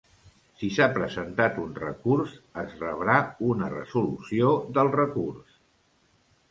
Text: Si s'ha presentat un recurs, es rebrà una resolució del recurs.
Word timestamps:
Si 0.61 0.69
s'ha 0.77 0.87
presentat 0.95 1.59
un 1.65 1.75
recurs, 1.81 2.33
es 2.63 2.73
rebrà 2.85 3.19
una 3.53 3.69
resolució 3.77 4.53
del 4.79 4.93
recurs. 4.99 5.59